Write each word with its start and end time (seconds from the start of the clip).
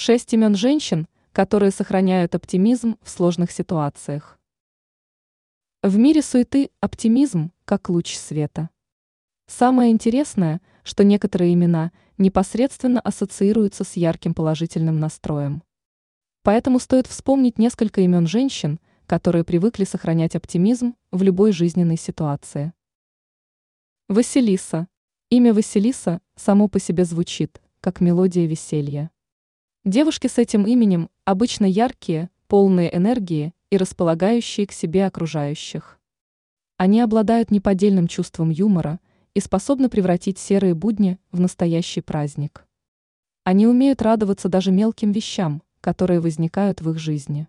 Шесть 0.00 0.32
имен 0.32 0.54
женщин, 0.54 1.08
которые 1.32 1.72
сохраняют 1.72 2.36
оптимизм 2.36 2.98
в 3.02 3.10
сложных 3.10 3.50
ситуациях. 3.50 4.38
В 5.82 5.98
мире 5.98 6.22
суеты 6.22 6.70
оптимизм 6.78 7.50
как 7.64 7.88
луч 7.88 8.14
света. 8.14 8.70
Самое 9.48 9.90
интересное, 9.90 10.60
что 10.84 11.02
некоторые 11.02 11.52
имена 11.52 11.90
непосредственно 12.16 13.00
ассоциируются 13.00 13.82
с 13.82 13.96
ярким 13.96 14.34
положительным 14.34 15.00
настроем. 15.00 15.64
Поэтому 16.44 16.78
стоит 16.78 17.08
вспомнить 17.08 17.58
несколько 17.58 18.00
имен 18.02 18.28
женщин, 18.28 18.78
которые 19.08 19.42
привыкли 19.42 19.82
сохранять 19.82 20.36
оптимизм 20.36 20.94
в 21.10 21.24
любой 21.24 21.50
жизненной 21.50 21.96
ситуации. 21.96 22.72
Василиса. 24.06 24.86
Имя 25.28 25.52
Василиса 25.52 26.20
само 26.36 26.68
по 26.68 26.78
себе 26.78 27.04
звучит, 27.04 27.60
как 27.80 28.00
мелодия 28.00 28.46
веселья. 28.46 29.10
Девушки 29.88 30.26
с 30.26 30.36
этим 30.36 30.66
именем 30.66 31.08
обычно 31.24 31.64
яркие, 31.64 32.28
полные 32.46 32.94
энергии 32.94 33.54
и 33.70 33.78
располагающие 33.78 34.66
к 34.66 34.72
себе 34.72 35.06
окружающих. 35.06 35.98
Они 36.76 37.00
обладают 37.00 37.50
неподдельным 37.50 38.06
чувством 38.06 38.50
юмора 38.50 39.00
и 39.32 39.40
способны 39.40 39.88
превратить 39.88 40.38
серые 40.38 40.74
будни 40.74 41.18
в 41.32 41.40
настоящий 41.40 42.02
праздник. 42.02 42.66
Они 43.44 43.66
умеют 43.66 44.02
радоваться 44.02 44.50
даже 44.50 44.72
мелким 44.72 45.10
вещам, 45.10 45.62
которые 45.80 46.20
возникают 46.20 46.82
в 46.82 46.90
их 46.90 46.98
жизни. 46.98 47.48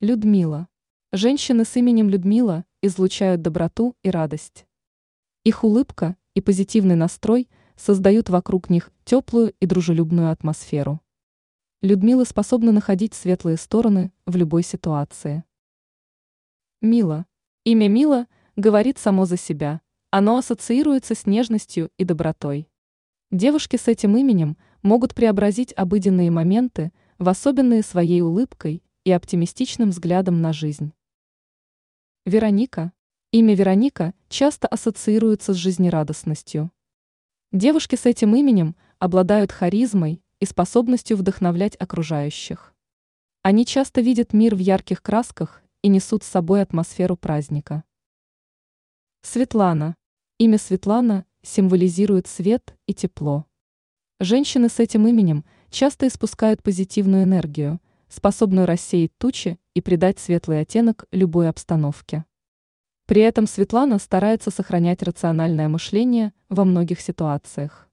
Людмила. 0.00 0.68
Женщины 1.10 1.64
с 1.64 1.74
именем 1.74 2.08
Людмила 2.08 2.64
излучают 2.82 3.42
доброту 3.42 3.96
и 4.04 4.10
радость. 4.10 4.64
Их 5.42 5.64
улыбка 5.64 6.16
и 6.34 6.40
позитивный 6.40 6.94
настрой– 6.94 7.48
создают 7.76 8.28
вокруг 8.28 8.70
них 8.70 8.90
теплую 9.04 9.54
и 9.60 9.66
дружелюбную 9.66 10.30
атмосферу. 10.30 11.00
Людмила 11.82 12.24
способна 12.24 12.72
находить 12.72 13.14
светлые 13.14 13.56
стороны 13.56 14.12
в 14.26 14.36
любой 14.36 14.62
ситуации. 14.62 15.44
Мила. 16.80 17.26
Имя 17.64 17.88
Мила 17.88 18.26
говорит 18.56 18.98
само 18.98 19.26
за 19.26 19.36
себя, 19.36 19.80
оно 20.10 20.38
ассоциируется 20.38 21.14
с 21.14 21.26
нежностью 21.26 21.90
и 21.98 22.04
добротой. 22.04 22.68
Девушки 23.30 23.76
с 23.76 23.88
этим 23.88 24.16
именем 24.16 24.56
могут 24.82 25.14
преобразить 25.14 25.72
обыденные 25.76 26.30
моменты 26.30 26.92
в 27.18 27.28
особенные 27.28 27.82
своей 27.82 28.20
улыбкой 28.20 28.82
и 29.04 29.10
оптимистичным 29.10 29.90
взглядом 29.90 30.40
на 30.40 30.52
жизнь. 30.52 30.92
Вероника. 32.24 32.92
Имя 33.32 33.54
Вероника 33.54 34.14
часто 34.28 34.68
ассоциируется 34.68 35.52
с 35.52 35.56
жизнерадостностью. 35.56 36.70
Девушки 37.54 37.94
с 37.94 38.04
этим 38.04 38.34
именем 38.34 38.74
обладают 38.98 39.52
харизмой 39.52 40.20
и 40.40 40.44
способностью 40.44 41.16
вдохновлять 41.16 41.76
окружающих. 41.78 42.74
Они 43.42 43.64
часто 43.64 44.00
видят 44.00 44.32
мир 44.32 44.56
в 44.56 44.58
ярких 44.58 45.00
красках 45.00 45.62
и 45.80 45.86
несут 45.86 46.24
с 46.24 46.26
собой 46.26 46.62
атмосферу 46.62 47.16
праздника. 47.16 47.84
Светлана. 49.22 49.94
Имя 50.38 50.58
Светлана 50.58 51.26
символизирует 51.42 52.26
свет 52.26 52.76
и 52.88 52.92
тепло. 52.92 53.46
Женщины 54.18 54.68
с 54.68 54.80
этим 54.80 55.06
именем 55.06 55.44
часто 55.70 56.08
испускают 56.08 56.60
позитивную 56.60 57.22
энергию, 57.22 57.80
способную 58.08 58.66
рассеять 58.66 59.16
тучи 59.16 59.60
и 59.74 59.80
придать 59.80 60.18
светлый 60.18 60.58
оттенок 60.58 61.04
любой 61.12 61.48
обстановке. 61.48 62.24
При 63.06 63.20
этом 63.20 63.46
Светлана 63.46 63.98
старается 63.98 64.50
сохранять 64.50 65.02
рациональное 65.02 65.68
мышление 65.68 66.32
во 66.48 66.64
многих 66.64 67.00
ситуациях. 67.00 67.90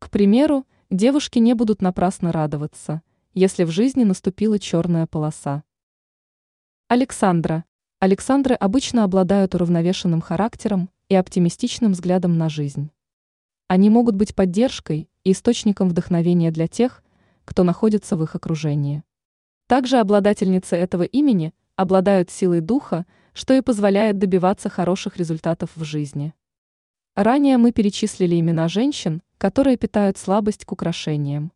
К 0.00 0.10
примеру, 0.10 0.66
девушки 0.90 1.38
не 1.38 1.54
будут 1.54 1.80
напрасно 1.80 2.32
радоваться, 2.32 3.02
если 3.34 3.62
в 3.62 3.70
жизни 3.70 4.02
наступила 4.02 4.58
черная 4.58 5.06
полоса. 5.06 5.62
Александра. 6.88 7.64
Александры 8.00 8.56
обычно 8.56 9.04
обладают 9.04 9.54
уравновешенным 9.54 10.20
характером 10.20 10.90
и 11.08 11.14
оптимистичным 11.14 11.92
взглядом 11.92 12.36
на 12.36 12.48
жизнь. 12.48 12.90
Они 13.68 13.90
могут 13.90 14.16
быть 14.16 14.34
поддержкой 14.34 15.08
и 15.22 15.30
источником 15.30 15.88
вдохновения 15.88 16.50
для 16.50 16.66
тех, 16.66 17.04
кто 17.44 17.62
находится 17.62 18.16
в 18.16 18.24
их 18.24 18.34
окружении. 18.34 19.04
Также 19.68 19.98
обладательницы 19.98 20.74
этого 20.74 21.04
имени 21.04 21.54
обладают 21.76 22.28
силой 22.28 22.60
духа, 22.60 23.06
что 23.32 23.54
и 23.54 23.60
позволяет 23.60 24.18
добиваться 24.18 24.68
хороших 24.68 25.16
результатов 25.16 25.70
в 25.74 25.84
жизни. 25.84 26.34
Ранее 27.14 27.58
мы 27.58 27.72
перечислили 27.72 28.38
имена 28.40 28.68
женщин, 28.68 29.22
которые 29.38 29.76
питают 29.76 30.16
слабость 30.18 30.64
к 30.64 30.72
украшениям. 30.72 31.52